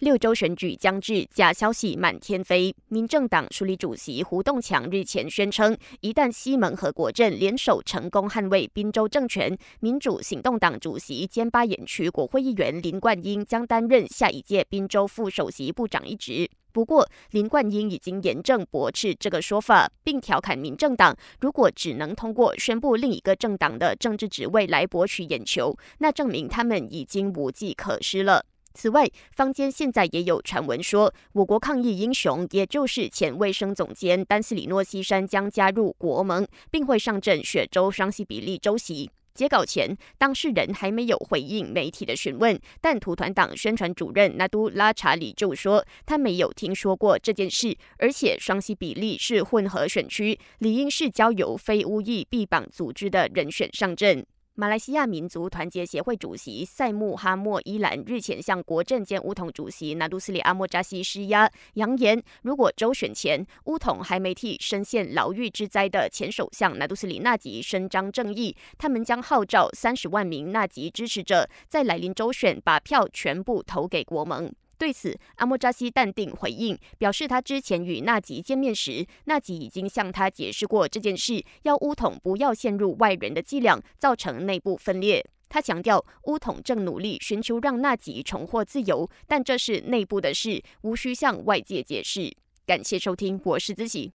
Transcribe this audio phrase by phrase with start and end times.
[0.00, 2.74] 六州选举将至，假消息满天飞。
[2.88, 16.50] 民政党署理主席胡栋强日前宣称，一旦西门和国镇联手成功捍卫滨州政权，民主行动党主席兼巴眼区国会议员林冠英将担任下一届滨州副首席部长一职。
[16.72, 28.44] 不过，林冠英已经严正驳斥这个说法，并调侃民政党如果只能通过宣布另一个政党的政治职位来博取眼球，那证明他们已经无计可施了。
[28.74, 39.08] 此外，坊间现在也有传闻说，我国抗疫英雄，也就是前卫生总监丹斯里诺西山将加入国盟，并会上阵雪州双溪比利州席。
[39.32, 54.24] 截稿前，当事人还没有回应媒体的询问，但土团党宣传主任纳都拉查里就说，他没有听说过这件事，而且双溪比利是混合选区，理应是交由非乌裔臂膀组织的人选上阵。
[54.56, 74.52] 马来西亚民族团结协会主席塞穆哈莫伊兰日前向国政兼乌统主席纳杜斯里阿莫扎西施压，扬言如果周选前乌统还没替深陷牢狱之灾的前首相纳杜斯里纳吉伸张正义，他们将号召三十万名纳吉支持者在来临周选把票全部投给国盟。
[74.76, 85.24] 对此，阿莫扎西淡定回应，表示他之前与纳吉见面时，纳吉已经向他解释过这件事，要乌统不要陷入外人的伎俩，造成内部分裂。
[85.48, 92.36] 他强调，乌统正努力寻求让纳吉重获自由，但这是内部的事，无需向外界解释。
[92.66, 94.12] 感谢收听，我是子喜。